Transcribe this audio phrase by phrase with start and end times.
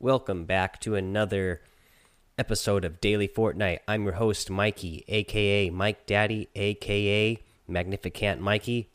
[0.00, 1.60] Welcome back to another
[2.38, 3.80] episode of Daily Fortnite.
[3.88, 7.36] I'm your host, Mikey, aka Mike Daddy, aka
[7.66, 8.90] Magnificent Mikey.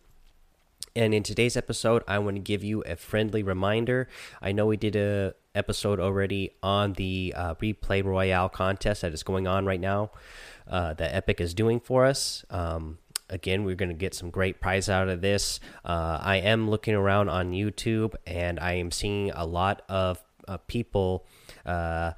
[0.96, 4.08] And in today's episode, I want to give you a friendly reminder.
[4.42, 9.24] I know we did a episode already on the uh, replay royale contest that is
[9.24, 10.12] going on right now.
[10.65, 12.46] Uh, that Epic is doing for us.
[12.49, 12.97] Um,
[13.29, 15.60] again, we're going to get some great prize out of this.
[15.83, 20.23] Uh, I am looking around on YouTube, and I am seeing a lot of
[20.67, 21.25] people
[21.66, 22.13] uh,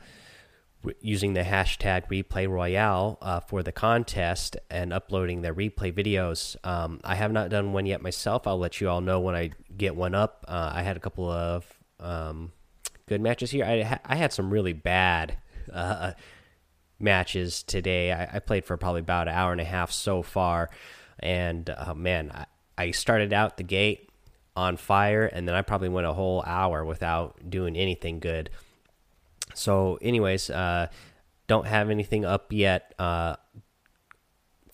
[1.02, 6.55] using the hashtag replay royale uh, for the contest and uploading their replay videos.
[6.66, 8.48] Um, I have not done one yet myself.
[8.48, 10.45] I'll let you all know when I get one up.
[10.48, 11.66] Uh, I had a couple of
[12.00, 12.52] um,
[13.08, 13.66] good matches here.
[13.66, 15.38] I, ha I had some really bad
[15.72, 16.14] uh,
[17.00, 18.12] matches today.
[18.12, 20.70] I, I, played for probably about an hour and a half so far,
[21.20, 22.45] and uh, man, I,
[22.78, 24.09] I started out the gate
[24.55, 28.50] on fire, and then I probably went a whole hour without doing anything good.
[29.54, 30.88] So, anyways, uh,
[31.48, 33.36] don't have anything up yet uh,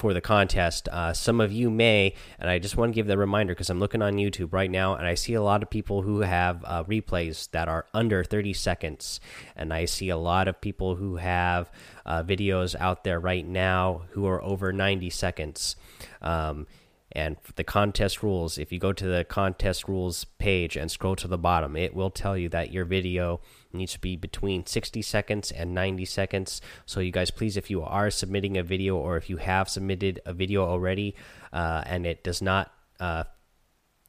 [0.02, 0.88] for the contest.
[0.90, 3.80] Uh, some of you may, and I just want to give the reminder because I'm
[3.80, 6.84] looking on YouTube right now, and I see a lot of people who have uh,
[6.86, 9.20] replays that are under 30 seconds,
[9.56, 11.72] and I see a lot of people who have
[12.06, 15.76] uh, videos out there right now who are over 90 seconds.
[16.22, 16.66] Um,
[17.14, 21.28] and the contest rules, if you go to the contest rules page and scroll to
[21.28, 23.42] the bottom, it will tell you that your video
[23.73, 26.62] needs to be between 60 seconds and 90 seconds.
[26.86, 30.22] So, you guys, please, if you are submitting a video or if you have submitted
[30.26, 31.16] a video already
[31.52, 33.25] uh, and it does not uh,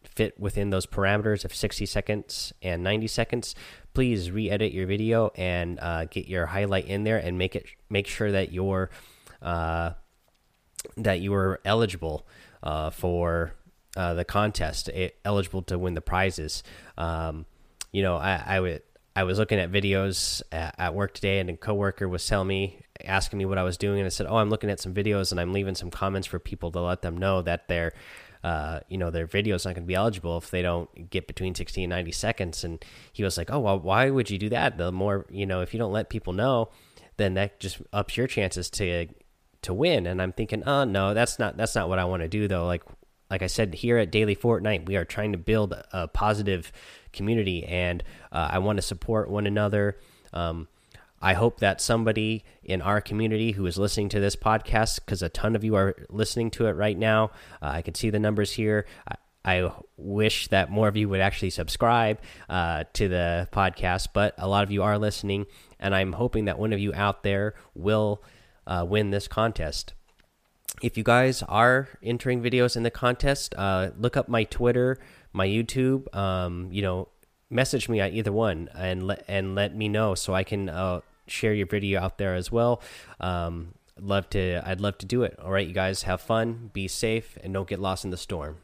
[0.04, 3.54] fit within those parameters of 60 seconds and 90 seconds,
[3.94, 8.06] please re-edit your video and uh, get your highlight in there and make it make
[8.06, 8.90] sure that you're
[9.40, 9.92] uh,
[10.96, 12.26] that you were eligible
[12.62, 13.54] uh, for
[13.96, 14.90] uh, the contest,
[15.24, 16.62] eligible to win the prizes.
[16.96, 17.46] Um,
[17.92, 18.82] you know, I, I would.
[19.14, 23.38] I was looking at videos at, work today, and a coworker was telling me, asking
[23.38, 25.38] me what I was doing, and I said, "Oh, I'm looking at some videos, and
[25.38, 27.92] I'm leaving some comments for people to let them know that their,
[28.42, 31.26] uh, you know, their video is not going to be eligible if they don't get
[31.26, 32.82] between 60 and 90 seconds." And
[33.12, 34.78] he was like, "Oh, well, why would you do that?
[34.78, 36.70] The more, you know, if you don't let people know,
[37.18, 39.08] then that just ups your chances to
[39.62, 40.06] to win.
[40.06, 42.66] And I'm thinking, oh no, that's not that's not what I want to do though.
[42.66, 42.82] Like
[43.30, 46.70] like I said here at Daily Fortnite, we are trying to build a positive
[47.14, 49.98] community, and uh, I want to support one another.
[50.34, 50.68] Um,
[51.22, 55.28] I hope that somebody in our community who is listening to this podcast, because a
[55.28, 57.30] ton of you are listening to it right now,
[57.62, 58.86] uh, I can see the numbers here.
[59.08, 59.14] I,
[59.44, 64.48] I, wish that more of you would actually subscribe uh, to the podcast, but a
[64.48, 65.46] lot of you are listening,
[65.78, 68.22] and I'm hoping that one of you out there will
[68.66, 69.94] uh, win this contest.
[70.80, 74.98] If you guys are entering videos in the contest, uh, look up my Twitter,
[75.32, 76.12] my YouTube.
[76.14, 77.08] Um, you know,
[77.50, 81.00] message me at either one and let and let me know so I can uh,
[81.26, 82.82] share your video out there as well.
[83.20, 84.62] Um, love to.
[84.66, 85.38] I'd love to do it.
[85.38, 88.56] All right, you guys have fun, be safe, and don't get lost in the storm.